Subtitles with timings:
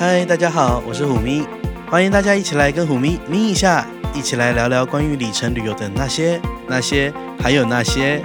[0.00, 1.44] 嗨，大家好，我是虎咪，
[1.90, 7.12] 欢迎大家一起来跟虎咪咪一下，一起来聊聊关于里程旅游的那些、那些，
[7.42, 8.22] 还有那些。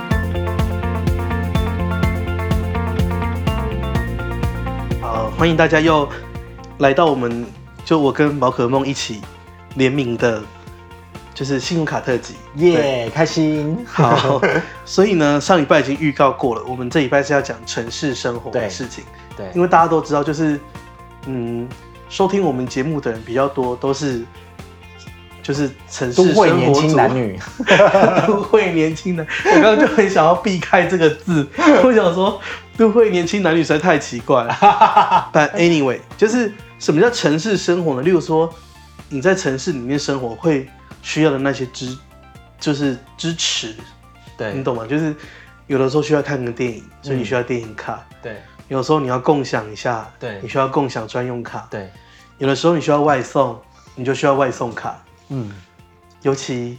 [5.01, 6.07] 好，欢迎大家又
[6.77, 7.43] 来到我们，
[7.83, 9.19] 就我跟宝可梦一起
[9.73, 10.43] 联名的，
[11.33, 13.83] 就是信用卡特辑，耶，开心。
[13.87, 14.39] 好，
[14.85, 19.03] 所以呢，上礼拜已经预告过了，我们这礼拜是要讲城市生活的事情，
[19.35, 20.59] 对，对，因为大家都知道，就是。
[21.25, 21.67] 嗯，
[22.09, 24.23] 收听我们节目的人比较多，都是
[25.41, 27.39] 就是城市生活都会年轻男女，
[28.27, 29.25] 都会年轻的。
[29.45, 31.47] 我刚刚就很想要避开这个字，
[31.83, 32.39] 我想说
[32.77, 34.53] 都会年轻男女实在太奇怪了。
[35.33, 38.01] But anyway，就是什么叫城市生活呢？
[38.01, 38.53] 例如说
[39.09, 40.69] 你在城市里面生活会
[41.01, 41.97] 需要的那些支，
[42.59, 43.75] 就是支持，
[44.37, 44.85] 对，你懂吗？
[44.87, 45.15] 就是
[45.67, 48.41] 有的时候需要看个电影，所以你需要电影卡，嗯、对。
[48.67, 51.89] 有时候你要共享一下，对，你需要共享专用卡，对。
[52.39, 53.59] 有的时候你需要外送，
[53.95, 54.97] 你就需要外送卡，
[55.29, 55.51] 嗯。
[56.23, 56.77] 尤其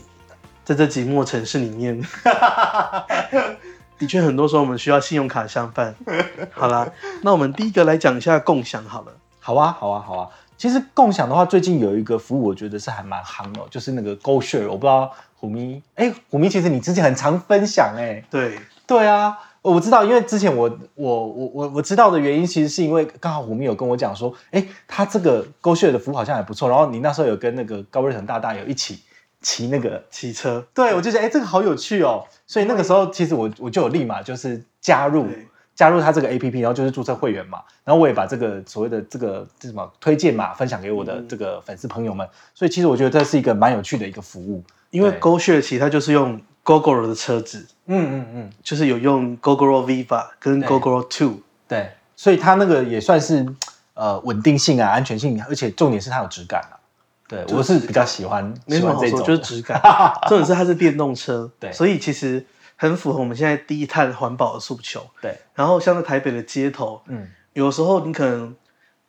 [0.64, 2.00] 在这寂寞城市里面，
[3.98, 5.94] 的确很多时候我们需要信用卡相伴。
[6.50, 6.90] 好啦，
[7.22, 9.12] 那我们第一个来讲一下共享好了。
[9.38, 10.28] 好啊，好啊，好啊。
[10.56, 14.66] 其实共享的话，最近有一个服务，我觉得是还蛮夯的，就是那个 GoShare。
[14.68, 19.38] 我不知道虎咪，哎、欸，虎咪，其实你之前很常分享、欸，哎，对，对啊。
[19.72, 26.68] 我知道，因为之前我我我我我知道的原因，其实是因为刚好虎咪有跟我讲说，哎，他这个 GoShare 的服务好像还不错。
[26.68, 29.00] 然后你那时候有跟那个高瑞腾大大有一起
[29.40, 32.22] 骑那个骑车，对，我就觉得哎，这个好有趣哦。
[32.46, 35.26] 所以那个时候其实我我就有立马就是加入
[35.74, 37.62] 加入他这个 APP，然后就是注册会员嘛。
[37.84, 42.28] 然后我也把这个所谓的这个这什么推荐码分享给我的这个粉丝朋友们。
[42.54, 46.38] 所以其实我觉得这是一个蛮有趣的一个服务，因为 GoShare 其实它就是用。
[46.64, 53.46] Gogoro 的车子，嗯嗯嗯，就是有用 Gogoro Viva 跟 Gogoro Two，对，所以它那个也算是
[53.92, 56.80] 呃稳定性啊、安全性，而且重点是它有质感啊。
[57.28, 59.78] 对，我是比较喜欢，没什么好说，就是质感。
[60.28, 62.44] 重点是它是电动车，对，所以其实
[62.76, 65.06] 很符合我们现在低碳环保的诉求。
[65.20, 68.54] 对，然后像在台北的街头，嗯，有时候你可能，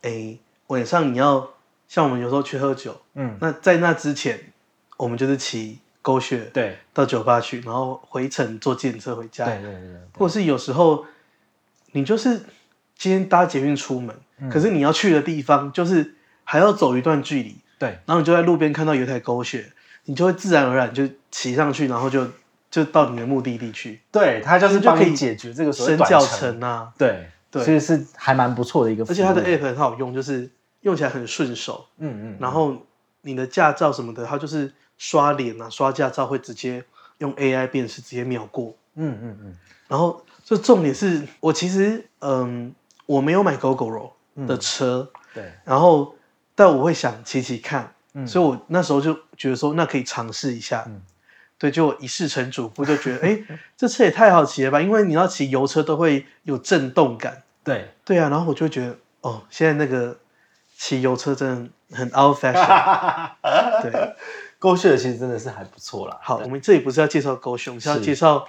[0.01, 0.37] 哎，
[0.67, 1.49] 晚上你要
[1.87, 4.39] 像我们有时候去喝酒，嗯，那在那之前，
[4.97, 5.79] 我们就是骑。
[6.05, 9.43] GoShare 对，到酒吧去，然后回程坐计程车回家。
[9.45, 11.03] 对对对，对，或者是有时候
[11.93, 12.41] 你就是
[12.95, 17.57] 今天搭捷运出门，嗯，可是你要去的地方就是还要走一段距离。
[17.79, 19.66] 对，然后你就在路边看到有一台 GoShare，
[20.03, 22.27] 你就会自然而然就骑上去，然后就
[22.69, 23.99] 就到你的目的地去。
[24.11, 26.93] 对，它就是就可以解决这个所谓短程啊。
[26.99, 30.47] 对对，所以是还蛮不错的一个，而且它的 App 很好用，就是
[30.81, 31.87] 用起来很顺手。
[31.97, 32.85] 嗯嗯，嗯，然后
[33.23, 34.72] 你的驾照什么的，它就是。
[34.97, 36.83] 刷脸啊，刷驾照会直接
[37.19, 38.75] 用 AI 辨识，直接秒过。
[38.95, 39.57] 嗯嗯嗯。
[39.88, 42.73] 然后，这重点是我其实，嗯，
[43.05, 44.11] 我没有买 Gogoro
[44.47, 45.09] 的车。
[45.13, 45.53] 嗯、对。
[45.63, 46.16] 然后，
[46.55, 47.94] 但我会想骑骑看。
[48.13, 48.25] 嗯。
[48.25, 50.85] 所以我那时候就觉得说，那可以尝试一下。
[50.88, 51.01] 嗯。
[51.57, 54.81] 对，就一试成主顾，就觉得， 哎，这车也太好骑了吧！
[54.81, 57.44] 因为你要骑油车都会有震动感。
[57.63, 57.94] 对。
[58.03, 60.17] 对啊，然后我就觉得，哦，现在那个
[60.78, 63.31] 骑油车真的很 out fashion。
[63.84, 64.16] 对。
[64.59, 66.17] GoShare 其实真的是还不错啦。
[66.21, 68.47] 好，我们这里不是要介绍 GoShare，我们是要介绍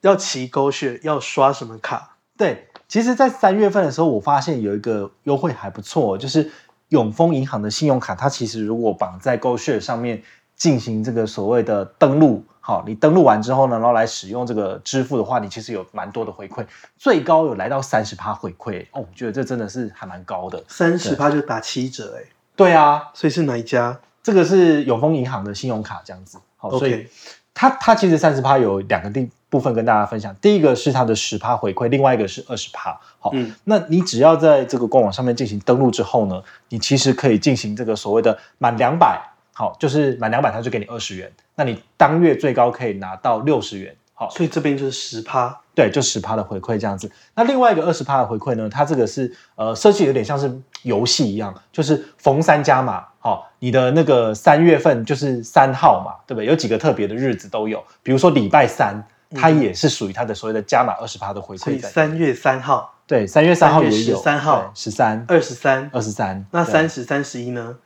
[0.00, 2.16] 要骑 GoShare 要刷什么卡。
[2.36, 6.50] 对，其实，在三月份的时候，我发现有一个优惠还不错，就是
[6.88, 10.22] 永丰银行的信用卡，它其实如果绑在 GoShare 上面
[10.56, 16.66] 进行这个所谓的登录，好，你登录完之后呢，然后来使用这个支付的话，你其实有蛮多的回馈，
[16.96, 22.24] 最高有来到三十趴回馈哦，我觉得这真的是还蛮高的，三十趴就打七折哎。
[22.56, 24.00] 对啊，所以是哪一家？
[24.24, 27.06] 这个是永丰银行的信用卡，这样子，好所以
[27.54, 43.94] 它它其实三十趴有两个地部分跟大家分享，第一个是它的十趴回馈，另外一个是二十趴，好，嗯，那你只要在这个官网上面进行登录之后呢，你其实可以进行这个所谓的满两百，好，就是满两百它就给你二十元，那你当月最高可以拿到六十元。
[44.16, 47.10] 好，所以这边就是十趴，对，就十趴的回馈这样子。
[47.34, 48.68] 那另外一个二十趴的回馈呢？
[48.68, 50.48] 它这个是呃设计有点像是
[50.82, 53.04] 游戏一样，就是逢三加码。
[53.18, 56.46] 好、哦，你的那个三月份就是三号嘛，对不对？
[56.46, 58.94] 有几个特别的日子都有，比如说礼拜三，
[59.34, 61.80] 它也是属于它的所谓的加码二十趴的回馈。
[61.80, 64.16] 三月三号，对，三月三号也有。
[64.22, 66.46] 三号、十三、二十三、二十三。
[66.52, 67.76] 那三十三十一呢？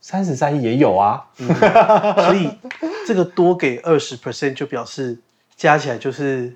[0.00, 1.26] 三十三也有啊。
[1.38, 1.46] 嗯、
[2.24, 2.50] 所以
[3.06, 5.18] 这个多给二十 percent 就表示。
[5.56, 6.52] 加起来就是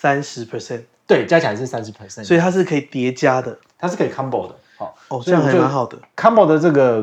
[0.00, 5.98] 三十 percent，对，加起来是三十 percent，所以它是可以叠加的，它是可以 combo 的，好，哦，这样还蛮好的。
[6.14, 7.02] combo 的这个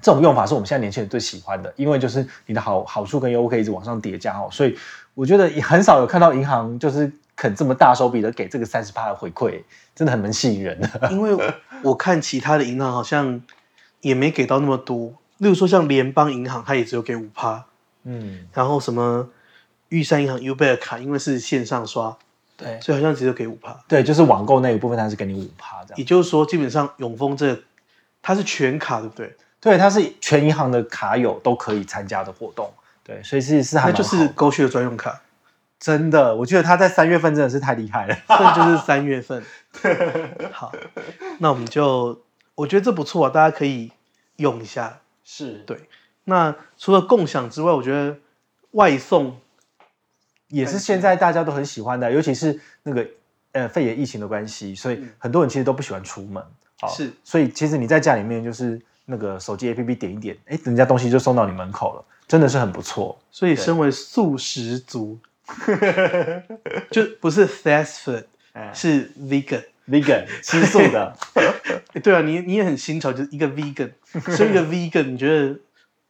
[0.00, 4.74] 这种用法是我们现在年轻人最喜欢的，因为就是你的好好处跟优惠可以一直往上叠加哦，所以
[5.12, 9.62] 我觉得也很少有看到银行就是肯这么大手笔的给这个三十趴的回馈，
[9.94, 10.88] 真的很蛮吸引人的。
[11.12, 11.36] 因为
[11.82, 13.38] 我看其他的银行好像
[14.00, 17.66] 也没给到那么多，例如说像联邦银行，它也只有给五趴。
[18.04, 19.28] 嗯，然后什么
[19.88, 22.16] 玉山银行 U 贝的卡，因为是线上刷，
[22.56, 23.78] 对，所以好像只有给五趴。
[23.88, 25.98] 对，就是网购那一部分，它是给你五趴这样。
[25.98, 27.62] 也就是说，基本上永丰这个、
[28.20, 29.36] 它是全卡，对不对？
[29.60, 32.70] 对，它是全银行的卡友都可以参加的活动。
[33.02, 35.22] 对，所以是是还那就是 GoShare 的专用卡。
[35.80, 38.16] 真的，我觉得他在三月份真的是太厉害了。
[38.28, 39.42] 这就是三月份。
[40.52, 40.72] 好，
[41.38, 42.20] 那我们就
[42.56, 43.92] 我觉得这不错啊，大家可以
[44.36, 44.98] 用一下。
[45.24, 45.88] 是对。
[46.24, 48.16] 那除了共享之外，我觉得
[48.72, 49.38] 外送
[50.48, 53.06] 也是现在大家都很喜欢的，尤其是那个
[53.52, 56.42] 呃肺炎疫情的关系，所以很多人其实都不喜欢出门。
[56.80, 57.12] 好，是。
[57.24, 63.18] 所以其实你在家里面就是那个手机 APP 点一点，哎，人家东西就送到你门口了，真的是很不错。
[63.30, 65.18] 所以身为素食族。
[66.90, 68.24] 就不是 fast food，
[68.74, 71.16] 是 vegan，vegan 吃素的。
[72.02, 73.90] 对啊，你你也很新潮，就是一个 vegan，
[74.36, 75.58] 所以一个 vegan，你觉得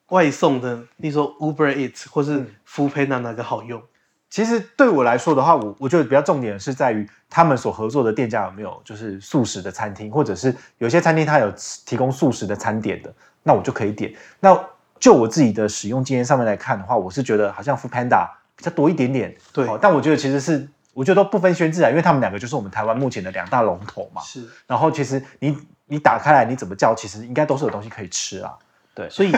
[0.08, 3.81] 外送的，例如说 Uber Eats 或是 Foodpanda 哪个好用？
[4.30, 11.52] 其实对我来说的话，我我觉得比较重点的是在于他们所合作的店家有没有就是素食的餐厅，或者是有些餐厅它有
[11.86, 14.14] 提供素食的餐点的，那我就可以点。
[14.40, 14.58] 那
[14.98, 18.28] 就我自己的使用经验上面来看的话，我是觉得好像 Foodpanda。
[18.58, 24.20] 比较多一点点，对，但我觉得其实是，我觉得都不分轩輊啊，因为他们两个就是我们台湾目前的两大龙头嘛。
[24.20, 28.58] 是，然后其实你你打开来，你怎么叫，其实应该都是有东西可以吃啊。
[28.96, 29.30] 对，所以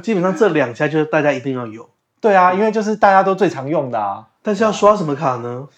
[0.00, 1.90] 基本上这两家就是大家一定要有。
[2.22, 4.26] 对啊，因为就是大家都最常用的啊。
[4.42, 5.68] 但是要刷什么卡呢？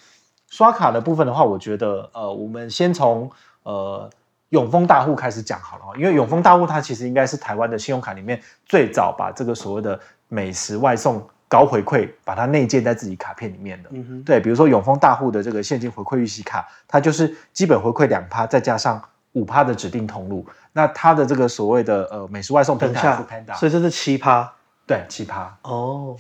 [0.49, 3.29] 刷卡的部分的话，我觉得呃，我们先从
[3.65, 4.09] 呃
[4.51, 9.99] 永丰大户开始讲好了，因为永丰大户它其实应该是台湾的信用卡里面最早把这个所谓的
[10.29, 11.27] 美食外送。
[11.47, 13.89] 高回馈，把它内建在自己卡片里面的。
[13.93, 19.01] 嗯哼，对，比如说永丰大户的这个现金回馈预习卡，它就是基本回馈两趴，再加上
[19.33, 20.45] 五趴的指定通路。
[20.73, 23.25] 那它的这个所谓的呃美食外送平台，
[23.55, 24.51] 所以这是七趴，
[24.87, 25.47] 对，奇葩。
[25.63, 26.17] 哦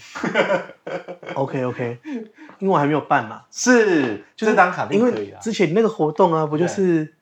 [1.34, 1.98] ，OK OK，
[2.58, 7.14] 因为我还没有办嘛，是，就是当卡片可以，因为之前那个活动啊，不就是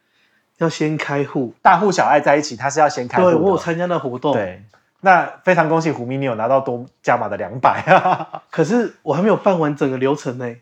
[0.58, 3.30] 要先开户，大户小爱在一起，他是要先开户。
[3.30, 4.62] 对，我有参加那活动，对。
[5.04, 8.40] 那非常恭喜胡咪，你有拿到多加码的两百啊！
[8.50, 10.54] 可是我还没有办完整个流程呢。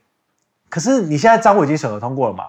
[0.71, 2.47] 可是你现在账户已经审核通过了嘛？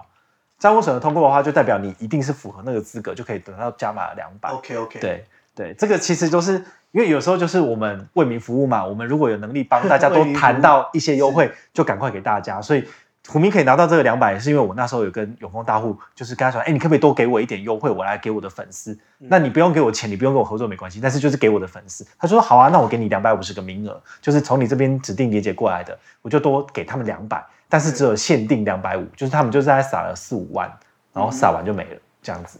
[0.58, 4.48] 账户审核通过的话，就代表你一定是符合那个资格，就可以得到加码的两百。
[4.48, 5.00] OK OK。
[5.00, 6.52] 对对，这个其实就是
[6.92, 12.84] 因为有时候就是我们为民服务嘛，我们如果有能力帮大家都谈到一些优惠，就赶快给大家，所以。
[13.28, 18.92] 虎明可以拿到这个两百，是因为我那时候有跟永丰大户，就是跟他说，哎、欸，你可不可以多给我一点优惠，我来给我的粉丝。
[19.20, 22.04] 嗯、那你不用给我钱，你不用跟我合作没关系，但是就是给我的粉丝。
[22.18, 30.68] 他说好啊，那我给你两百五十个名额，就是从你这边指定连接过来的，我就多给他们两百，但是只有限定两百五，就是他们就是在撒了四五万，
[31.12, 32.58] 然后撒完就没了，这样子。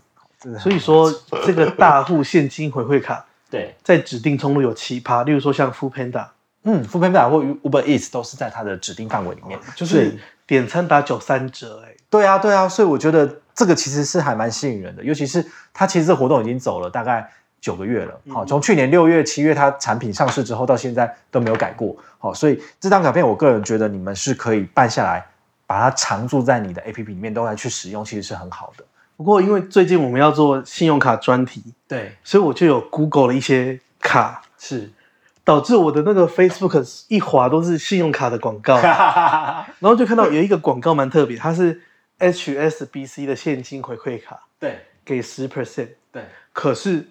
[0.59, 1.13] 所以说
[1.45, 6.27] 这个大户现金回馈卡， 对，在指定通路有奇葩，例如说像 Foodpanda，
[6.65, 10.19] 嗯，Foodpanda 或 Uber Eats 都是在它的指定范围里面，就是。
[10.45, 15.43] 点餐打九三折，欸，哎，对啊，对啊，所以我觉得这个其实是还蛮吸引人的，尤其是
[15.73, 17.27] 它其实这活动已经走了大概
[17.59, 25.25] 九个月了，好，从去年六月、七月它产品上市之后到现在都没有改过，好，所以这张卡片我个人觉得你们是可以办下来，
[25.67, 28.85] 把它常驻在你的 APP 里面都来去使用，其实是很好的。
[29.23, 34.91] 不过因为最近我们要做信用卡专题，对，所以我就有 Google 了一些卡，是。
[35.45, 38.77] 导致我的那个 Facebook 一滑都是信用卡的广告，
[39.81, 41.81] 然后就看到有一个广告蛮特别，它是
[42.21, 47.09] HSBC 的现金回馈卡，对，给十 percent，对，可是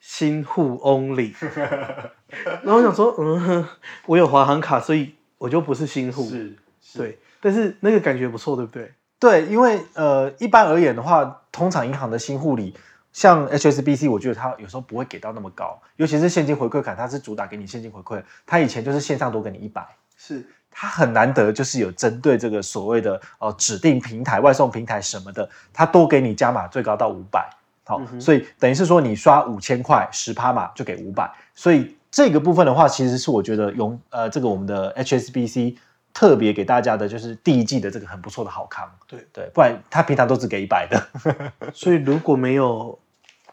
[0.00, 1.32] 新户 only，
[2.62, 3.64] 然后我想说，嗯，
[4.06, 8.92] 我有华航卡，所以我就不是新户，是，是，对，但是那个感觉不错，对不对？
[9.20, 12.74] 对，因为呃，一般而言的话，通常银行的新护理。
[13.10, 18.22] 像 HSBC，我觉得它有时候不会给到那么高，尤其是现金回馈卡，它是主打给你现金回馈。
[18.46, 19.84] 它以前就是线上多给你一百，
[20.16, 27.48] 是它很难得，就是有针对这个所谓的呃指定平台、外送平台什么的，它多给你加码最高到五百。
[27.84, 35.76] 好，嗯、所以等于是说你刷五千块十趴码就给五百，所以这个部分的话，其实是我觉得用呃这个我们的 HSBC
[36.18, 38.90] 特别给大家的就是第一季的这个很不错的好康。
[39.06, 41.08] 对对，不然他平常都只给一百的，
[41.72, 42.98] 所以如果没有。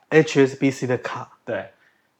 [0.07, 1.67] HSBC 的卡，对，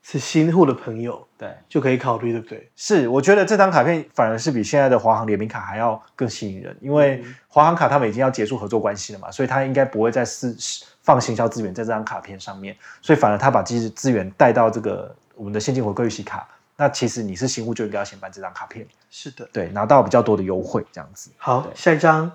[0.02, 2.70] 是新户的朋友，对，就可以考虑，对不对？
[2.76, 10.54] 是，我觉得这张卡片反而是比现在的华航联名卡还要更吸引人，因为华航卡他们已经要结束合作关系了嘛，所以他应该不会再是
[11.04, 16.46] 放行销资源在这张卡片上面，所以反而他把资资源带到这个我们的现金回馈预习卡，
[16.78, 21.32] 那其实你是新户就应该要先办这张卡片，是的，对，拿到比较多的优惠这样子。
[21.38, 22.32] 好，下一张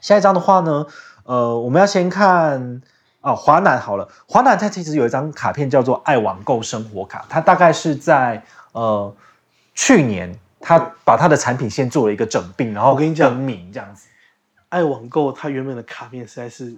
[0.00, 0.86] 下一张的话呢，
[1.24, 2.80] 呃，我们要先看
[3.20, 8.42] 哦，华南好了，华南它其实有一张卡片叫做爱网购生活卡，它大概是在
[8.72, 9.14] 呃
[9.74, 14.06] 去年，它把它的产品先做了一个整并，然后我跟你讲，更名这样子。
[14.68, 16.76] 爱网购它原本的卡片实在是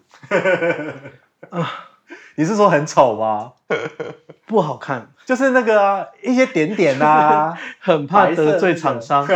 [1.51, 1.91] 啊，
[2.37, 3.53] 你是说很丑吗？
[4.47, 9.27] 不好看，就是那个、啊、一些点点啊， 很怕得罪厂商，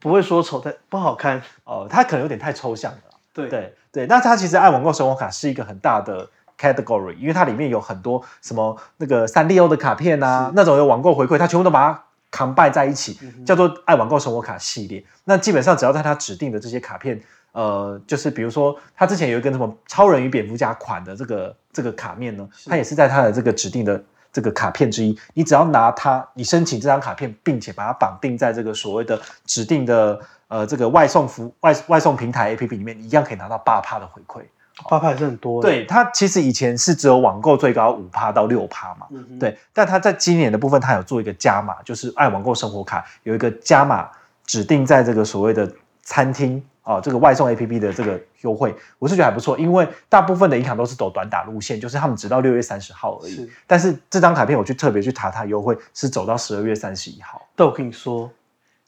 [0.00, 1.86] 不会说丑，但不好看哦。
[1.90, 2.98] 它可能有点太抽象了。
[3.32, 15.04] 对对对，那它其实爱网购生活卡是一个很大的 category，因为它里面有很多什么那个三丽鸥的卡片啊，那种有网购回馈，它全部都把它 combine 在一起，叫做爱网购生活卡系列。
[15.24, 17.20] 那基本上只要在它指定的这些卡片。
[17.52, 24.00] 呃，就是比如说，他之前有一个什么超人与蝙蝠侠款的这个这个卡面呢，它也是在它的这个指定的
[24.32, 25.18] 这个卡片之一。
[25.34, 34.42] 你只要拿它，你申请这张卡片，并且把它绑定在这个所谓的指定的呃这个外送服外外送平台 APP 里面，你一样可以拿到八趴的回馈。
[34.88, 35.60] 八趴还是很多。
[35.60, 39.06] 对，它其实以前是只有网购最高五趴到六趴嘛。
[39.10, 39.38] 嗯。
[39.38, 44.08] 对，但它在今年的部分，它有做一个加码，就是爱网购生活卡有一个加码，
[44.46, 45.70] 指定在这个所谓的
[46.02, 46.64] 餐厅。
[46.82, 53.32] 哦，这个外送 APP 的这个优惠，我是觉得还不错，因为大部分的银行都是走短打路线，就是他们只到六月三十号而已。
[53.32, 57.46] 是，但是这张卡片我去特别去查它优惠，是走到十二月三十一号。
[57.54, 58.32] 但我跟你说，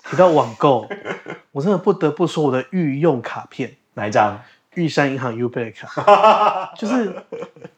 [0.04, 0.88] 提到网购，
[1.52, 4.40] 我真的不得不说我的御用卡片哪一张？
[4.74, 7.14] 玉山银行 UBER 卡， 就是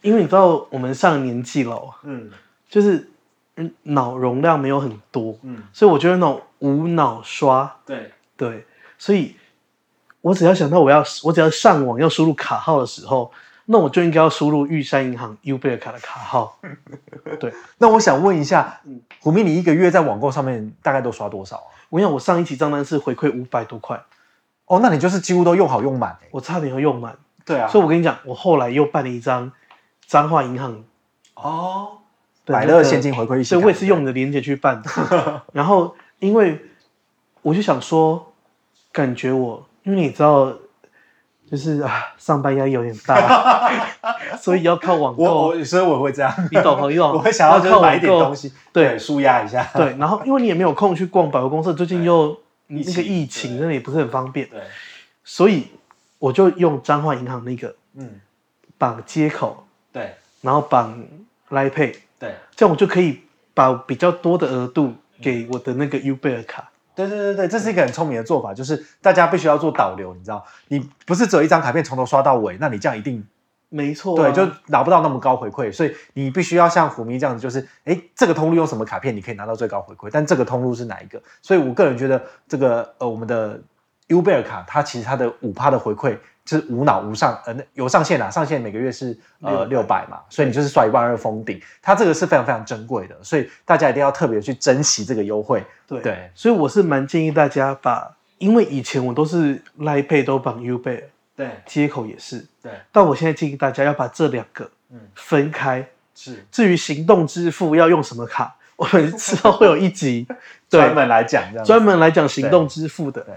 [0.00, 2.30] 因为你知道我们上年纪了，嗯，
[2.68, 3.10] 就是
[3.82, 8.64] 脑容量没有很多，嗯，所以我觉得那种无脑刷，对对，
[8.96, 9.34] 所以。
[10.24, 13.30] 我只要想到我要，我只要上网要输入卡号的时候，
[13.66, 16.58] 那我就应该要输入玉山银行 U 贝尔卡的卡号。
[17.38, 18.80] 对，那我想问一下，
[19.20, 21.68] 虎咪，你一个月在网购上面大概都刷多少啊？
[21.90, 24.02] 我想我上一期账单是回馈五百多块。
[24.64, 26.16] 哦，那你就是几乎都用好用满。
[26.30, 27.14] 我差点要用满。
[27.44, 27.68] 对啊。
[27.68, 29.52] 所以我跟你讲，我后来又办了一张
[30.06, 30.82] 彰化银行
[31.34, 31.98] 哦，
[32.46, 35.42] 百乐现金回馈，所以我也是用你的链接去办的。
[35.52, 36.64] 然后，因为
[37.42, 38.32] 我就想说，
[38.90, 39.66] 感觉我。
[39.84, 40.52] 因为你知道，
[41.50, 43.70] 就是啊，上班压力有点大，
[44.40, 45.48] 所以要靠网购。
[45.48, 46.88] 我所以我会这样，你懂吗？
[46.88, 47.12] 你懂。
[47.14, 49.68] 我会想要靠买一点东西，对，舒压一下。
[49.74, 52.36] 对，然后因为你也没有空去逛百货公司，最近又
[52.66, 54.48] 那个疫情，真的也不是很方便。
[54.48, 54.60] 对，
[55.22, 55.68] 所以
[56.18, 58.20] 我就用彰化银行那个，嗯，
[58.78, 60.98] 绑接口，对，然后绑
[61.50, 63.20] Line Pay，对，这样我就可以
[63.52, 66.70] 把比较多的额度给我的那个 UBER 卡。
[66.94, 73.26] 对对对对，这是一个很聪明的做法，就是大家必须要做导流，你知道，你不是只有一张卡片从头刷到尾，那你这样一定
[73.68, 81.20] 没错，对，就拿不到那么高回馈，所以你必须要像虎迷这样子，就是哎，这个通路用什么卡片，你可以拿到最高回馈，但这个通路是哪一个？
[81.42, 83.60] 所以我个人觉得这个呃，我们的
[84.08, 86.16] UBER 卡，它其实它的五趴的回馈。
[86.44, 90.06] 就是无脑无上，呃，有上限啦，上限每个月是呃六百。
[90.10, 95.64] 嘛，所以你就是刷一万二封顶，它这个是非常非常珍贵的，所以大家一定要特别去珍惜这个优惠。
[95.86, 96.00] 对。
[96.02, 105.00] 对，所以我是蛮建议大家把，因为以前我都是 Line Pay 都绑 UBER，对，接口也是，对，但我现在建议大家要把这两个嗯。
[105.14, 105.86] 分开。
[106.14, 110.26] 是，至于行动支付要用什么卡，我们之后会有一集
[110.68, 113.22] 专门来讲，专门来讲行动支付的。
[113.22, 113.34] 对。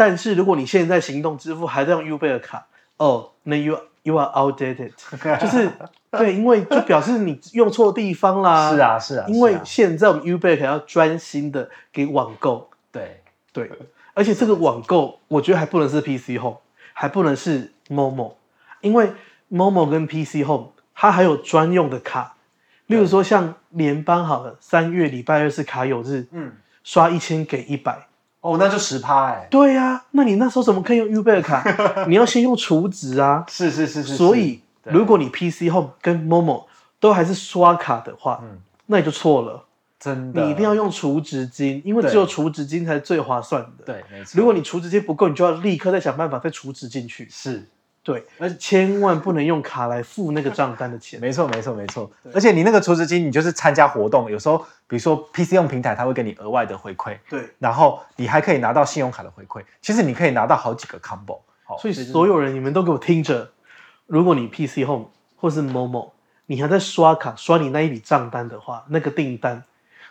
[0.00, 2.66] 但是如果你现在行动支付还在用 UBER 卡，
[2.96, 4.92] 哦，那 you you are outdated，
[5.38, 5.70] 就是
[6.10, 8.70] 对，因为就表示你用错地方啦。
[8.70, 12.70] 是啊，是啊，因为现在我们 UBER 卡要专心的给网购。
[12.90, 13.20] 对
[13.52, 13.70] 对，
[14.14, 16.60] 而且这个网购我觉得还不能是 PC Home，
[16.94, 18.32] 还不能是 Momo，
[18.80, 19.12] 因为
[19.50, 22.36] Momo 跟 PC Home 它还有专用的卡，
[22.86, 26.52] 例如说像联邦好了，三月礼拜二是卡友日，嗯，
[26.82, 28.06] 刷一千给一百。
[28.40, 29.46] 哦，那就十趴哎。
[29.50, 31.62] 对呀、啊，那你那时候怎么可以用 UBER 卡？
[32.08, 33.44] 你要先用储值啊。
[33.48, 34.16] 是是是是。
[34.16, 36.64] 所以，如果你 PC Home 跟 Momo
[36.98, 39.64] 都还是刷卡的话，嗯，那你就错了。
[39.98, 43.84] 真的，你一定要用储值金，因为只有储值金才是最划算的。
[43.84, 44.38] 对，没错。
[44.38, 47.28] 如果你储值金不够，你就要立刻再想办法再储值进去。
[47.30, 47.68] 是。
[48.02, 51.18] 对，而且千万不能用卡来付那个账单的钱。
[51.22, 52.10] 没错，没错，没错。
[52.32, 57.18] 而且你那个储值金，你就是参加活动，有时候比如说 PC 用平台，它会给你额外的回馈。
[57.28, 59.62] 对，然后你还可以拿到信用卡的回馈。
[59.82, 61.40] 其实你可以拿到好几个 combo。
[61.64, 63.50] 好，所以所有人，你们都给我听着。
[64.06, 66.10] 如果你 PC Home 或是 Momo，
[66.46, 69.62] 你还在刷卡刷你那一笔账单的话，那个订单。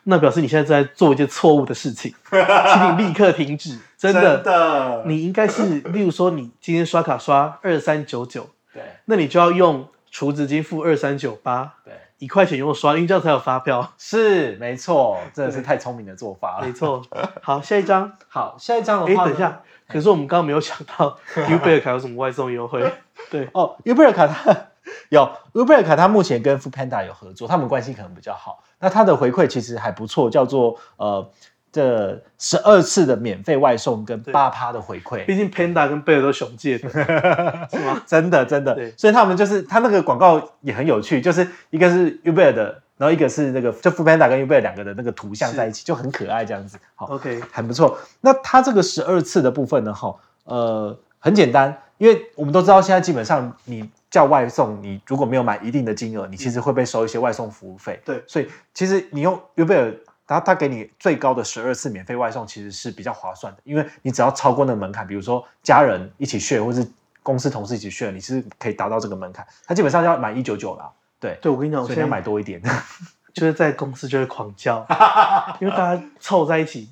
[0.04, 3.78] 那表示你现在在做一件错误的事情，请你立刻停止。
[4.00, 13.92] 真的，真的，你应该是，例如说，你今天刷卡刷二三九九，对，那你就要用储值金付二三九八，对，一块钱用刷，因为这样才有发票。
[13.98, 16.66] 是，没错，真的是太聪明的做法了。
[16.66, 17.02] 没错。
[17.42, 18.14] 好，下一张。
[18.30, 22.82] 好，下一张的话，哎，等一下，可是我们刚刚没有想到 Uber 卡有什么外送优惠？
[23.30, 24.54] 对，哦，Uber 卡它
[25.10, 28.64] 有 Uber 卡，它目前跟 Foodpanda 有合作，他们关系可能比较好。
[28.80, 31.30] 那它的回馈其实还不错，叫做呃。
[31.72, 36.90] 这十二次的免费外送跟八趴的回馈，毕竟 Panda 跟贝尔都熊界的，
[37.70, 38.02] 是吗？
[38.10, 46.80] 真的真的，所以他们就是他那个广告也很有趣，就是一个是 Uber 的，然后一个是那个就 Foodpanda 跟 Uber 两个的那个图像在一起，就很可爱这样子。
[46.96, 48.00] 好，OK，很不错。
[48.22, 58.02] 那它这个十二次的部分呢，哈，呃，很简单，因为我们都知道现在基本上你叫外送，你如果没有买一定的金额，你其实会被收一些外送服务费。
[58.06, 59.96] 对，所以其实你用 Uber。
[60.30, 66.88] 然后他给你最高的十二次免费外送，其实是比较划算的，因为你只要超过那个门槛，比如说家人一起 share，或是
[67.24, 69.44] 公司同事一起 share，你是可以达到这个门槛。
[69.66, 70.88] 他基本上要买一九九啦，
[71.20, 72.62] 对对，我跟你讲，所以你要买多一点，
[73.34, 74.86] 就是在公司就会狂叫，
[75.60, 76.88] 因为大家凑在一起，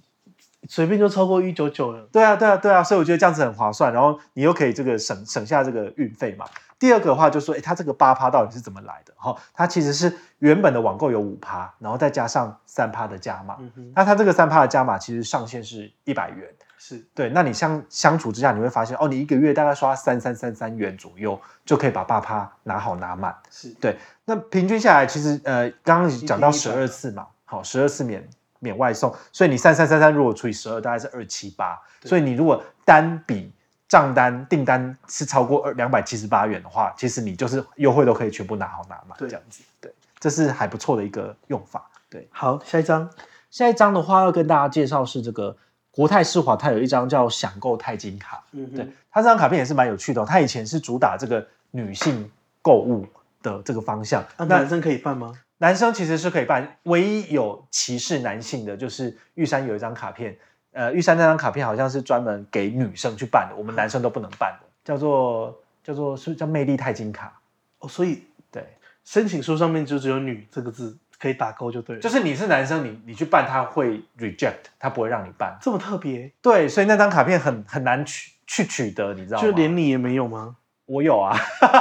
[0.67, 2.09] 随便就超过一九九了。
[2.11, 6.45] 对啊，对啊，对啊，所以我觉得这样子很划算，然后你又可以这个省省下这个运费嘛。
[6.79, 9.13] 第二个的话就是说，哎，它这个八趴到底是怎么来的？
[9.15, 13.57] 哈，它其实是原本的网购有五趴，然后再加上三趴的加码。
[13.95, 16.47] 那它这个三趴的加码其实上限是一百元。
[16.77, 17.03] 是。
[17.15, 23.35] 对，那你相相处之下，你会发现，哦，你一个月大概刷三三三三元左右，就可以把八趴拿好拿满。
[23.49, 23.69] 是。
[23.81, 28.23] 对，那平均下来，其实呃，刚刚讲到十二次嘛，好，十二次免
[28.59, 31.81] 免外送，所以你三三三三如果除以十二，大概是二七八。
[32.03, 33.51] 所以你如果单笔。
[33.87, 42.27] 账单订单是超过二两百七十八元的话，其实你就是优惠都可以全部拿好拿满，这样子，对，这是还不错的一个用法，对。
[42.31, 43.09] 好，下一张，
[43.49, 45.55] 下一张的话要跟大家介绍是这个
[45.89, 52.29] 国泰世华，它有一张叫享购钛金卡，嗯，对，它这张卡片也是蛮有趣的，它以前是主打这个女性
[52.61, 53.07] 购物
[53.41, 55.33] 的这个方向，那男生可以办吗？
[55.59, 60.37] 男生其实是可以办，唯一有歧视男性的就是玉山有一张卡片。
[60.77, 67.33] 呃，玉山那张卡片好像是专门给女生去办的，我们男生都不能办的，叫做叫做是叫魅力钛金卡
[67.79, 68.63] 哦，所以对，
[69.03, 76.31] 申请书上面就只有女这个字可以打勾就对了，就是你是男生，你你去办他会 reject，他不会让你办，这么特别？
[76.43, 79.43] 对，所以那张卡片很很难取去取得，你知道吗？
[79.43, 80.57] 就连你也没有吗？
[80.85, 81.35] 我有啊，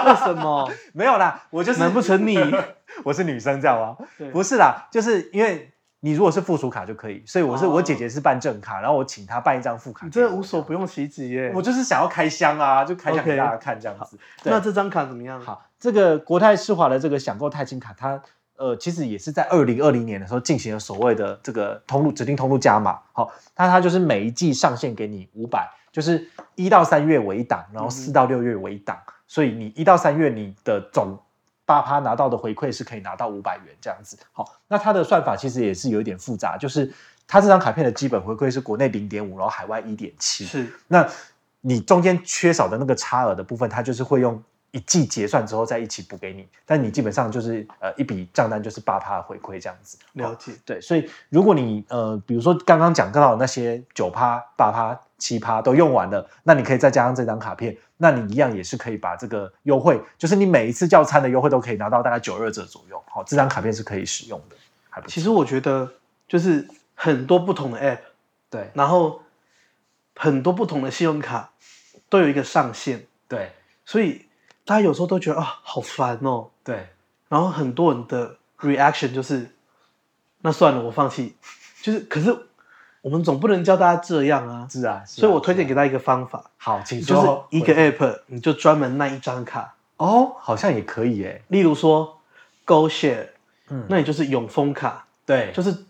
[0.06, 0.72] 为什么？
[0.94, 2.38] 没有啦，我就是难不成你
[3.04, 3.94] 我是女生，这样吗？
[4.16, 5.70] 对不是啦，就是因为。
[6.00, 10.04] 你如果是附属卡就可以，所以我是、哦、我姐姐是办正卡，然后我请她办一张副卡。
[10.06, 11.50] 你这无所不用其极耶！
[11.54, 14.16] 我就是想要开箱啊，就开箱给大家看这样子。
[14.16, 14.50] Okay.
[14.50, 15.40] 那这张卡怎么样？
[15.40, 18.20] 好，这个国泰世华的这个享购泰金卡，它
[18.56, 23.00] 呃其实也是在二零二零年的时候进行了所谓的这个通路指定通路加码。
[23.12, 31.18] 好，那它就是每一季上限给你五百，就是一到三月为一档，然后四到六月为一档，嗯、所以你一到三月你的总。
[31.66, 36.90] 八趴拿到的回馈是可以拿到五百元这样子，好，那它的算法其实也是有一点复杂，就是
[37.26, 41.06] 它这张卡片的基本回馈是国内零点五，然后海外一点七，是，那
[41.60, 54.98] 你中间缺少的那个差额的部分，它就是会用一季结算之后再一起补给你，但你基本上就是呃一笔账单就是八趴的回馈这样子，了解，对，所以如果你呃比如说刚刚讲到的那些九趴、八趴。
[55.18, 63.02] 七趴都用完了，那你可以再加上这张卡片，那你一样也是可以把这个优惠，就是你每一次叫餐的优惠都可以拿到大概九二折左右。
[63.08, 64.56] 好，这张卡片是可以使用的。
[64.90, 65.12] 还不错。
[65.14, 65.90] 其实我觉得
[66.28, 68.00] 就是很多不同的 App，
[68.50, 69.22] 对，然后
[70.14, 71.52] 很多不同的信用卡
[72.10, 73.52] 都有一个上限，对，
[73.84, 74.26] 所以
[74.66, 76.88] 大家有时候都觉得啊好烦哦，对，
[77.28, 79.50] 然后很多人的 reaction 就是
[80.42, 81.36] 那算了，我放弃，
[81.80, 82.36] 就是可是。
[83.06, 84.66] 我们总不能教大家这样啊！
[84.68, 86.50] 是啊，所以我推荐给大家一个方法。
[86.56, 87.16] 好，请说。
[87.16, 89.76] 就是一个 app，你就专门那一张卡。
[89.98, 91.40] 哦，好像也可以诶。
[91.46, 92.18] 例如说
[92.66, 93.28] ，GoShare，
[93.68, 95.06] 嗯，那你就是永丰卡。
[95.24, 95.84] 对，就是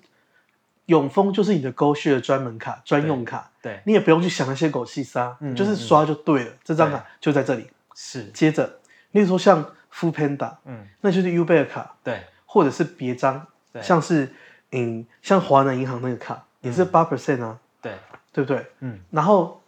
[0.84, 3.50] 永丰就是你的 GoShare 专门卡、专用卡。
[3.62, 6.52] 对，你也不用去想那些狗屁沙，嗯就是刷就对了。
[6.62, 7.66] 这张卡就在这里。
[7.94, 8.26] 是。
[8.34, 8.78] 接着，
[9.12, 11.94] 例如说像 Foodpanda，嗯，那就是 Uber 卡。
[12.04, 12.20] 对。
[12.44, 13.46] 或者是别张，
[13.80, 14.34] 像是
[14.72, 16.42] 嗯，像华南银行那个卡。
[16.66, 17.92] 也是八 percent 啊，对。
[18.32, 18.66] 对不对？
[18.80, 19.62] 嗯，然后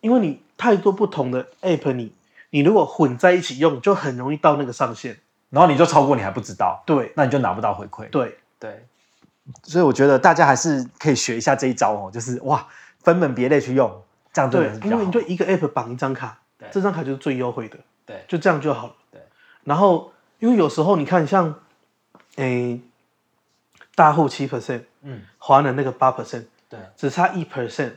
[0.00, 2.12] 因为你太多不同的 app，你
[2.50, 5.18] 你如果混在一起用，就很容易到那个上限，
[5.50, 8.08] 然后你就超过，你还不知道，对，那你就拿不到回馈。
[8.10, 8.38] 对。
[8.60, 8.86] 对，
[9.64, 12.64] 所以我觉得大家还是可以学一下这一招哦，就是哇，
[13.02, 13.90] 分门别类去用，
[14.32, 18.92] 这样对，因为你就一个 app 绑一张卡，对，这张卡就是最优惠的，对，就这样就好了。
[19.10, 19.20] 对，
[19.64, 21.52] 然后因为有时候你看像，
[22.36, 22.80] 诶。
[23.94, 27.92] 大户七 percent，嗯，华南那个八 percent，对，只差一 percent，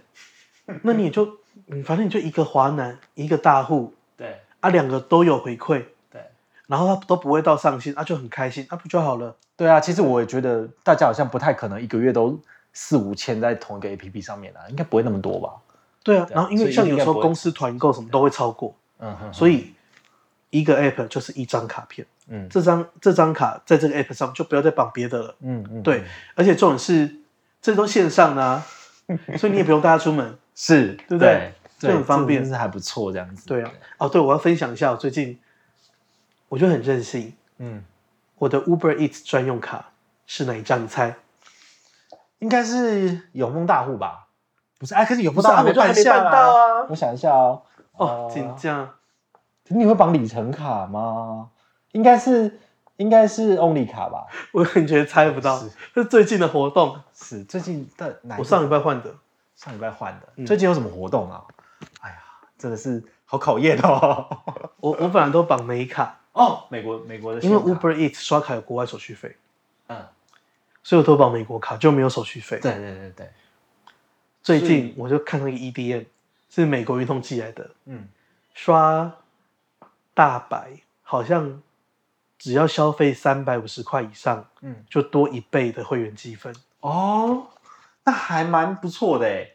[0.84, 1.26] 那你也就，
[1.68, 6.22] 嗯， 反正你就一个华南，一个大户， 对，啊，两个都有回馈，对，
[6.68, 9.36] 然后他都不会到上限，啊就很开心，啊不就好了？
[9.58, 12.40] 对啊，其实我也觉得大家好像不太可能一个月都
[12.74, 15.54] 四五千在同一个 APP 上面啊，应该不会那么多吧？
[16.04, 19.74] 对啊，然后因为像有时候公司团购什么都会超过，嗯哼，所以
[20.50, 27.18] 一个 App 就是一张卡片，嗯，这张这张卡在这个 App 上就不要再绑别的了，嗯嗯，对，而且重点是
[27.62, 28.66] 这都线上啊，
[29.38, 31.54] 所以你也不用带它出门， 是对不对？
[31.78, 33.48] 就很方便，是还不错这样子。
[33.48, 35.38] 对啊，哦对，我要分享一下我最近，
[36.48, 37.84] 我就很任性，嗯，
[38.38, 39.90] 我的 Uber Eats 专用卡
[40.26, 40.82] 是哪一张？
[40.84, 41.16] 你猜？
[42.40, 44.28] 应该是永丰大户吧？
[44.80, 46.86] 不是，哎，可是永丰大户还没办到啊！
[46.90, 47.64] 我想一下哦，
[47.98, 48.90] 哦，紧张。
[49.68, 51.50] 你会绑里程卡吗？
[51.92, 52.60] 应该是，
[52.98, 54.26] 应该是 Only 卡吧？
[54.52, 55.62] 我感觉猜不到，
[55.94, 58.38] 是最近的活动，是最近的哪？
[58.38, 59.14] 我上礼拜换的，
[59.56, 60.46] 上礼拜换的。
[60.46, 61.44] 最近有什么活动啊？
[62.02, 62.18] 哎呀，
[62.58, 64.28] 真的是好考验哦！
[64.78, 69.36] 我我本来都绑美卡哦，美国美国的，因为 Uber Eats 刷卡有国外手续费，
[69.88, 70.06] 嗯，
[70.84, 72.60] 所以我都绑美国卡就没有手续费。
[72.60, 73.30] 对对对对。
[74.44, 76.06] 最近我就看那个 EDM
[76.50, 78.08] 是美国运通寄来的，嗯，
[78.54, 79.12] 刷
[80.14, 80.72] 大白
[81.04, 81.62] 好像
[82.42, 86.52] 只要消费三百五十块以上，嗯，就多一倍的会员积分。
[86.80, 87.46] 哦，
[88.04, 89.48] 那还蛮不错的哎。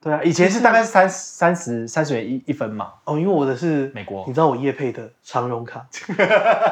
[0.00, 2.94] 对啊，以前是大概三三十三十元一一分嘛。
[3.04, 5.86] 哦，因为我的是美国，你知道我业配的长荣卡，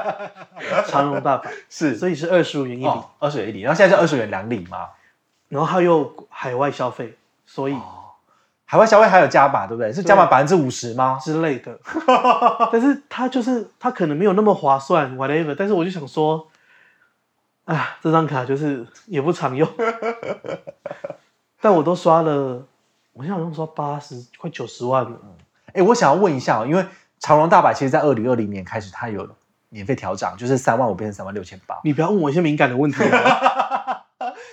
[0.89, 4.89] 长荣大白是，所以是二十五元一里，二十元一里，然后现在是二十元两里嘛。
[5.49, 7.77] 然后它又海外消费，所以
[8.71, 9.91] 海外消费还有加码，对不对？
[9.91, 11.19] 是加码百分之五十吗？
[11.23, 11.79] 之类的。
[12.71, 15.55] 但是它就是它可能没有那么划算，whatever。
[15.59, 16.47] 但是我就想说，
[17.65, 19.67] 啊，这张卡就是也不常用，
[21.63, 22.63] 但我都刷了。
[23.15, 25.13] 我现在好像刷八十快九十万了。
[25.69, 26.85] 哎、欸，我想要问一下，因为
[27.19, 29.27] 长荣大百其实，在二零二零年开始，它有
[29.71, 31.81] 免费调涨，就是三万五变成三万六千八。
[31.85, 32.99] 你不要问我一些敏感的问题。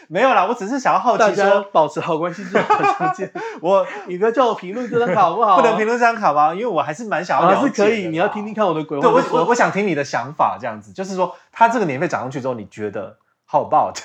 [0.08, 3.32] 没有啦，我只是想要好奇说，保持好关系就好相见。
[3.62, 5.58] 我，你不要叫我评论这张卡好不好？
[5.58, 6.54] 不能评论这张卡吗？
[6.54, 7.48] 因为我还是蛮想要。
[7.48, 9.08] 还是可以，你要听听看我的鬼话。
[9.08, 13.18] 对，我我我想听你的想法，这样子，就是说，它这个年费涨上去之后，你觉得
[13.50, 13.98] how about？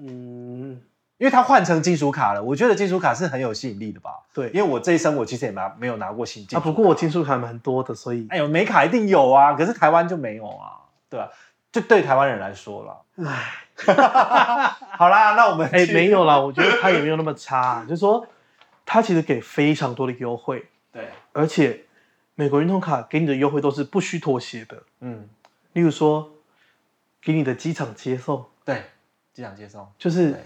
[0.00, 0.80] 嗯。
[1.16, 4.10] 因为它换成金属卡了，我觉得金属卡是很有吸引力的吧？
[4.34, 6.60] 对，因为我这一生我其实也拿没有拿过新金卡。
[6.60, 10.74] 啊，不过我金属卡蛮多的，所以哎呦，美卡一定有啊，可是台湾就没有啊，
[11.08, 11.30] 对吧？
[11.74, 13.52] 就对台湾人来说了，唉，
[14.96, 18.24] 好啦，那我们哎没有啦，我觉得他也没有那么差， 就是说
[18.86, 21.84] 他其实给非常多的优惠，对，而且
[22.36, 25.28] 美国运通卡给你的优惠都是不需妥协的，嗯，
[25.72, 26.30] 例如说
[27.20, 28.84] 给你的机场接送，对，
[29.32, 29.90] 机场接送。
[29.98, 30.38] 就是。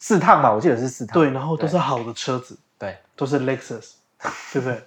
[0.00, 1.14] 四趟吧，我记得是四趟。
[1.14, 3.94] 对，然后都是好的车子，对，都是 Lexus，
[4.52, 4.80] 对不对？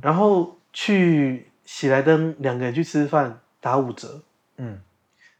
[0.00, 4.22] 然后去喜来登两个人去吃饭打五折，
[4.58, 4.78] 嗯。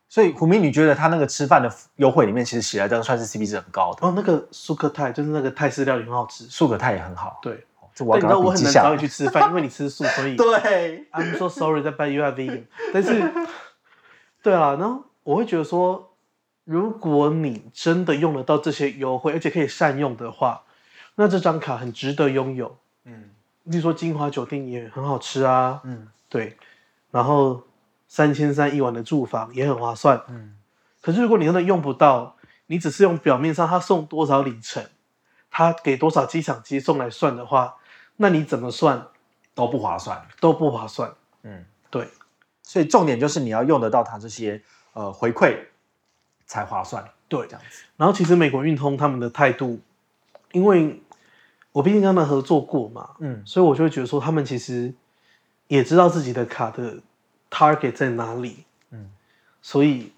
[0.08, 4.06] 所以虎明，你觉得他那个吃饭的优惠里面，其实喜来登算是 CP 值很高的。
[4.06, 7.38] 哦，那个素可泰就是那个泰式料理很好吃，素可泰也很好。
[7.42, 11.06] 对，这我刚刚我很难找你去吃饭，因为你吃素，所以 对。
[11.12, 13.30] I'm so sorry that you are vegan，但是，
[14.42, 16.06] 对啊，然后我会觉得说。
[16.70, 20.64] 如果你真的用得到这些优惠，而且可以善用的话，
[21.14, 22.76] 那这张卡很值得拥有。
[23.04, 23.30] 嗯，
[23.64, 25.80] 例如说金华酒店也很好吃啊。
[25.84, 26.58] 嗯，对。
[27.10, 27.62] 然后
[28.08, 30.20] 三千三一晚的住房也很划算。
[30.28, 30.56] 嗯。
[31.00, 34.84] 可是如果你真的用不到，你只是用表面上他送多少里程，
[35.50, 37.76] 他给多少机场接送来算的话，
[38.16, 39.06] 那你怎么算
[39.54, 41.14] 都不划算，都不划算。
[41.42, 42.08] 嗯，对。
[42.64, 44.60] 所以重点就是你要用得到他这些
[44.94, 45.56] 呃回馈。
[46.50, 47.84] 才划算，对，这样子。
[47.98, 49.78] 然后其实美国运通他们的态度，
[50.52, 51.02] 因为
[51.72, 54.94] 我毕竟跟他们合作过嘛，嗯，所以我就会觉得说，他们其实
[55.66, 57.02] 也知道自己的卡的
[57.50, 59.10] target 在哪里，嗯，
[59.62, 60.12] 所以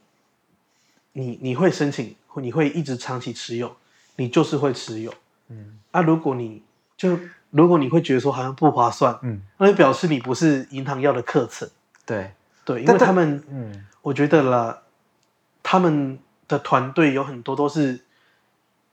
[1.13, 3.77] 你你会申请，你会一直长期持有，
[4.17, 5.15] 你就是会持有，
[5.49, 5.79] 嗯。
[5.91, 6.63] 啊，如果你
[6.97, 7.19] 就
[7.51, 11.69] 如果你会觉得说好像不划算，嗯，那就表示你不是银行要的课程，
[12.07, 12.33] 对
[12.65, 14.83] 对，因为他们，嗯，我觉得啦。
[15.63, 18.01] 他们的团队有很多都是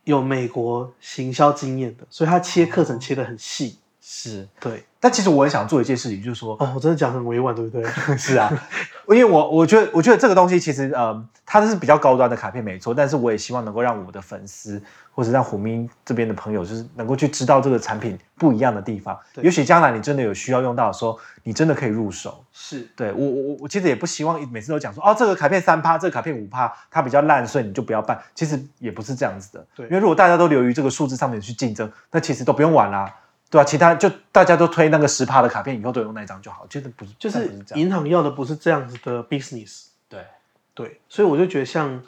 [0.04, 3.80] 有美国行销经验的，所以他切课程切的很细。
[4.02, 4.86] 是，对。
[5.00, 7.84] 但其实我很想做一件事情，就是说，哦，我真的讲很委婉，对不对？
[8.18, 8.52] 是啊，
[9.10, 12.94] 因为我我觉得，我觉得这个东西其实，呃，它是比较高端的卡片，没错。
[12.94, 14.82] 但是我也希望能够让我的粉丝，
[15.14, 19.16] 或者让虎咪这边的朋友，就是能够去知道这个产品不一样的地方。
[19.34, 22.44] 对也许将来你真的有需要用到的时候，你真的可以入手。
[22.52, 28.20] 是，对我我我其实也不希望每次都讲说，哦，这个卡片三趴，这个卡片五趴，它比较烂，所以你就不要办。
[28.34, 29.66] 其实也不是这样子的。
[29.76, 33.14] 对，因为如果大家都流于这个数字上面去竞争，那其实都不用玩啦。
[33.50, 36.68] 对啊，其他就大家都推那个十趴的卡片，以后都用那张就好。
[36.70, 39.86] 其实不是，就是银行要的不是这样子的 business。
[40.10, 40.26] 对
[40.74, 42.02] 对，所以我就觉得像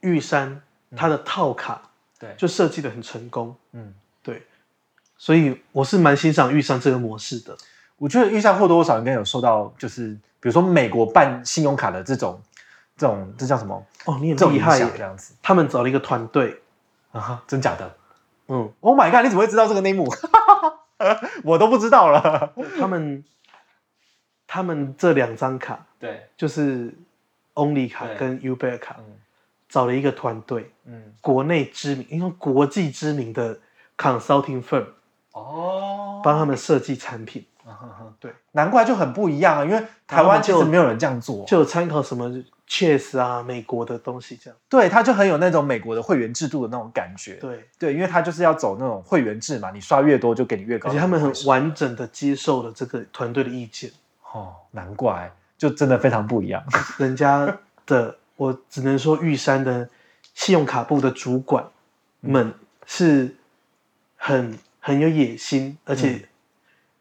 [0.00, 0.60] 玉山
[0.96, 1.80] 它的套卡，
[2.18, 3.54] 对，就设计的很成功。
[3.72, 4.42] 嗯，对，
[5.16, 7.56] 所以我是蛮欣赏玉山这个模式的。
[7.96, 10.08] 我觉得玉山或多或少应该有受到，就是
[10.40, 12.40] 比如说美国办信用卡的这种
[12.96, 13.86] 这种这叫什么？
[14.06, 15.34] 哦，你很厉害耶，这样子。
[15.42, 16.60] 他们找了一个团队
[17.12, 17.94] 啊，真假的？
[18.48, 19.22] 嗯，Oh my god！
[19.22, 20.08] 你怎么会知道这个内幕？
[21.44, 22.52] 我都不知道了。
[22.78, 23.24] 他们
[24.46, 26.92] 他们这两张卡，对，就是
[27.54, 28.96] Only 卡跟 Ubear 卡，
[29.68, 33.58] 找了一个团队，嗯，国内知名，因为国际知名的
[33.96, 34.86] consulting firm，
[35.32, 37.44] 哦，帮他们设计产品。
[38.18, 42.28] 对，难怪就很不一样啊，因为台湾其实没有人这样做，就有参考什么
[42.70, 44.56] Chase 啊，美国的东西这样。
[44.68, 47.34] 对，他就很有那种美国的会员制度的那种感觉。
[47.34, 50.88] 对对，因为他就是要走那种会员制嘛，你刷越多就给你越高。
[50.88, 53.90] 而且他们很完整的接受了这个团队的意见。
[54.32, 56.62] 哦，难怪，就真的非常不一样。
[56.96, 59.88] 人家的，我只能说玉山的
[60.34, 61.64] 信用卡部的主管
[62.20, 62.54] 们
[62.86, 63.34] 是
[64.16, 66.24] 很很有野心，而且、嗯。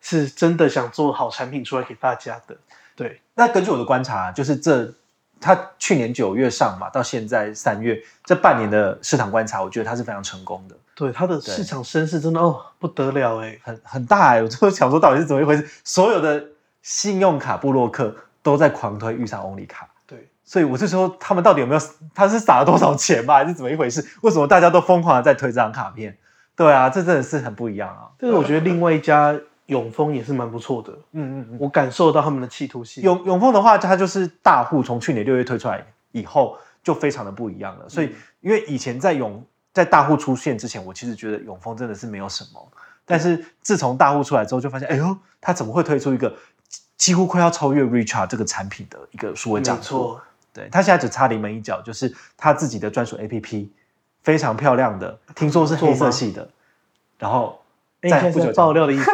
[0.01, 2.55] 是真的想做好产品出来给大家的，
[2.95, 3.19] 对。
[3.35, 4.93] 那根据我的观察，就是这
[5.41, 10.75] 他去年九月上嘛，到现在三月这半年的市场观察，我觉得他是非常成功的。
[10.95, 14.43] 对，他的市场声势真的哦不得了哎，很很大哎。
[14.43, 15.67] 我就想说，到底是怎么一回事？
[15.83, 16.43] 所有的
[16.81, 19.87] 信用卡部落客都在狂推预算 Only 卡。
[20.05, 21.81] 对，所以我是说，他们到底有没有？
[22.13, 23.35] 他是撒了多少钱吧？
[23.35, 24.05] 还是怎么一回事？
[24.21, 26.17] 为什么大家都疯狂的在推这张卡片？
[26.55, 28.09] 对啊，这真的是很不一样啊。
[28.17, 29.39] 但是我觉得另外一家。
[29.69, 33.03] 永丰也是蛮不错的，嗯嗯嗯，我感受到他们的企图心。
[33.03, 37.87] 永永丰的话，它就是大户从去年六月推出来以后，就非常的不一样了。
[37.87, 42.67] 所以，因为以前在永在大户出现之前，我其实觉得永丰真的是没有什么。
[43.05, 46.35] 但是自从大户出来之后，就发现，哎呦，他怎么会推出一个
[46.97, 50.17] 几乎快要超越 Richard 这个产品的一个数位账户？
[50.51, 53.69] 对，他现在只差临门一脚，就是他自己的专属 APP，
[54.23, 56.49] 非常漂亮的，听说是黑色系的，
[57.19, 57.61] 然后。
[58.01, 59.11] 在不久爆料的意思，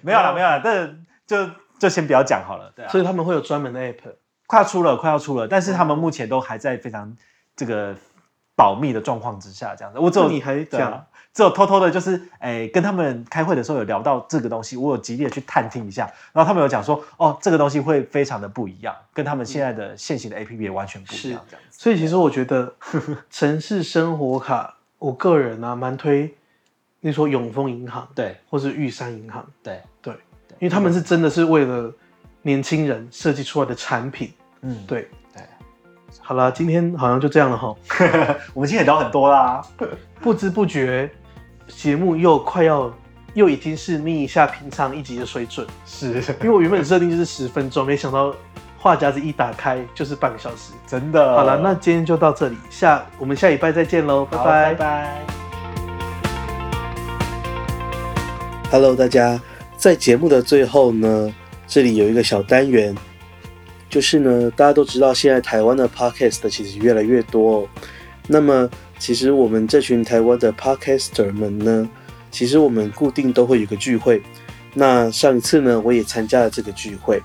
[0.04, 0.86] 没有了，没有了，这
[1.26, 2.72] 就就先不要讲好了。
[2.74, 4.14] 对啊，所以他们会有专门的 app，
[4.46, 7.14] 快要出了，快要出了，但是他们目前都还在非常
[7.54, 7.94] 这个
[8.56, 9.98] 保密的状况之下，这样子。
[9.98, 21.78] 我只有你还讲，只有偷偷的，就是诶，跟他们开会的时候有聊到这个东西，我有极力的去探听一下，然后他们有讲说，哦，这个东西会非常的不一样，跟他们现在的现行的 app 也完全不一样，这样子。
[21.78, 22.74] 所以其实我觉得
[23.30, 26.34] 城市生活卡，我个人啊蛮推。
[27.00, 29.80] 你说永丰银行对，或是玉山银行对。
[30.02, 30.12] 对，
[30.58, 31.92] 因为他们是真的是为了
[32.42, 34.32] 年轻人设计出来的产品，
[34.62, 35.42] 嗯，对对。
[36.20, 37.74] 好了，今天好像就这样了哈，
[38.54, 39.62] 我们今天也聊很多啦，
[40.20, 41.08] 不知不觉
[41.68, 42.92] 节目又快要
[43.34, 46.14] 又已经是咪一下平常一集的水准， 是。
[46.42, 48.34] 因为我原本设定就是十分钟，没想到
[48.78, 51.36] 话匣子一打开就是半个小时，真的。
[51.36, 54.44] 好了，那今天就到这里，下我们下礼拜再见喽，拜拜。
[54.44, 55.37] 拜拜。
[58.70, 59.40] Hello，大家，
[59.78, 61.34] 在节目的最后呢，
[61.66, 62.94] 这里有一个小单元，
[63.88, 67.68] 就是呢，大家都知道现在台湾的 Podcast 其实越来越多哦。
[68.26, 71.88] 那么，其实我们这群台湾的 Podcaster 们呢，
[72.30, 74.20] 其实我们固定都会有个聚会。
[74.74, 77.22] 那上一次呢，我也参加了这个聚会。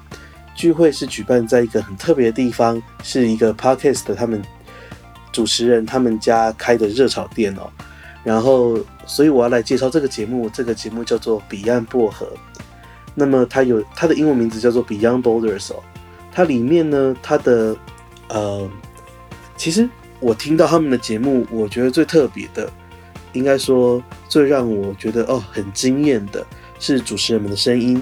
[0.55, 4.41] 聚会是举办在一个很特别的地方，是一个 Podcast 他们
[5.33, 7.69] 主持人他们家开的热炒店哦。
[8.23, 10.49] 然后，所以我要来介绍这个节目。
[10.49, 12.25] 这个节目叫做《彼岸薄荷》。
[13.15, 15.83] 那么它有它的英文名字叫做 Beyond Borders 哦。
[16.31, 17.75] 它里面呢，它的
[18.29, 18.69] 呃，
[19.55, 19.87] 其实
[20.19, 22.67] 我听到他们的节目，我觉得最特别的，
[23.33, 26.43] 应该说最让我觉得哦很惊艳的
[26.79, 28.01] 是主持人们的声音。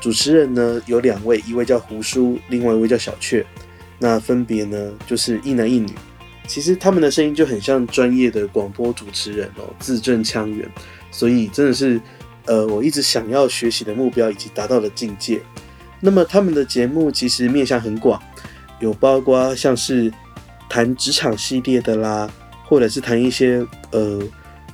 [0.00, 3.46] 主持人呢有两位，一位叫胡叔，另外一位叫小雀。
[4.00, 5.92] 那分别呢就是一男一女。
[6.46, 10.68] 其实他们的声音就很像专业的广播主持人哦，字正腔圆，
[11.10, 12.00] 所以真的是，
[12.46, 15.40] 呃，我一直想要学习的目标以及达到的境界。
[16.00, 18.20] 那么他们的节目其实面向很广，
[18.80, 20.12] 有包括像是
[20.68, 22.28] 谈职场系列的啦，
[22.66, 24.20] 或者是谈一些呃，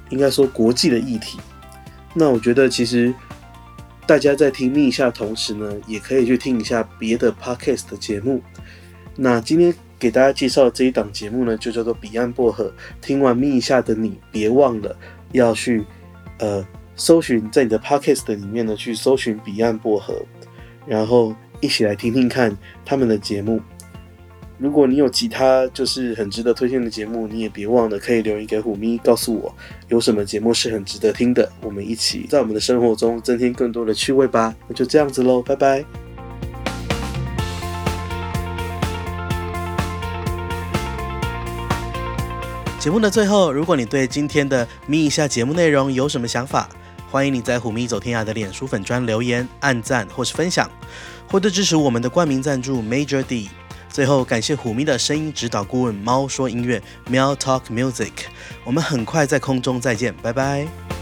[0.09, 1.39] 应该说国际的议题。
[2.15, 3.15] 那我觉得其实
[4.07, 8.43] 大家在听咪一下同时呢，也可以去听一下别的 podcast 的节目。
[9.15, 9.73] 那今天。
[9.99, 12.65] 给大家介绍的这一档节目呢，就叫做《彼岸薄荷》。
[13.01, 14.97] 听完咪一下的你，别忘了
[15.33, 15.85] 要去
[16.39, 20.15] 呃搜寻，在你的 Podcast 里面呢去搜寻《彼岸薄荷》，
[20.87, 23.61] 然后一起来听听看他们的节目。
[24.61, 29.55] 如果你有其他就是很值得推荐的节目，你也别忘了可以留言给虎咪，告诉我
[29.87, 34.53] 有什么节目是很值得听的，我们一起在我们的生活中增添更多的趣味吧。
[34.67, 36.08] 那就这样子喽，拜拜。
[42.79, 46.69] 节目的最后，如果你对今天的咪一下节目内容有什么想法，
[47.11, 50.71] 欢迎你在虎咪走天涯的脸书粉专留言、按赞或是分享，
[51.29, 53.51] 或者支持我们的冠名赞助 Major D。
[53.89, 58.13] 最后，感谢虎咪的声音指导顾问猫说音乐 Meow Talk Music。
[58.63, 60.98] 我们很快在空中再见，拜拜。